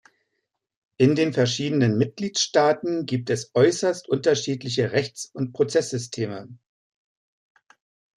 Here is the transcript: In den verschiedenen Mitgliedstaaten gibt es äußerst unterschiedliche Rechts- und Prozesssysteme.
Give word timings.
In 0.97 1.13
den 1.13 1.31
verschiedenen 1.31 1.95
Mitgliedstaaten 1.95 3.05
gibt 3.05 3.29
es 3.29 3.51
äußerst 3.53 4.09
unterschiedliche 4.09 4.93
Rechts- 4.93 5.27
und 5.27 5.53
Prozesssysteme. 5.53 6.49